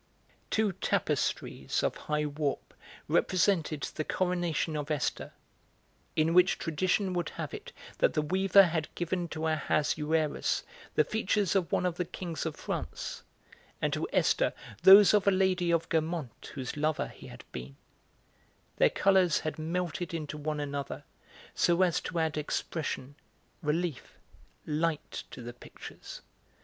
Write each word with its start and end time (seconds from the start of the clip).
Two 0.49 0.71
tapestries 0.71 1.83
of 1.83 1.95
high 1.95 2.25
warp 2.25 2.73
represented 3.07 3.81
the 3.83 4.03
coronation 4.03 4.75
of 4.75 4.89
Esther 4.89 5.31
(in 6.15 6.33
which 6.33 6.57
tradition 6.57 7.13
would 7.13 7.29
have 7.29 7.53
it 7.53 7.71
that 7.99 8.15
the 8.15 8.21
weaver 8.23 8.63
had 8.63 8.87
given 8.95 9.27
to 9.27 9.45
Ahasuerus 9.45 10.63
the 10.95 11.03
features 11.03 11.55
of 11.55 11.71
one 11.71 11.85
of 11.85 11.97
the 11.97 12.05
kings 12.05 12.47
of 12.47 12.55
France 12.55 13.21
and 13.79 13.93
to 13.93 14.07
Esther 14.11 14.53
those 14.81 15.13
of 15.13 15.27
a 15.27 15.29
lady 15.31 15.69
of 15.69 15.87
Guermantes 15.87 16.49
whose 16.55 16.75
lover 16.75 17.07
he 17.09 17.27
had 17.27 17.43
been); 17.51 17.75
their 18.77 18.89
colours 18.89 19.41
had 19.41 19.59
melted 19.59 20.15
into 20.15 20.35
one 20.35 20.59
another, 20.59 21.03
so 21.53 21.83
as 21.83 22.01
to 22.01 22.17
add 22.17 22.39
expression, 22.39 23.13
relief, 23.61 24.17
light 24.65 25.25
to 25.29 25.43
the 25.43 25.53
pictures. 25.53 26.23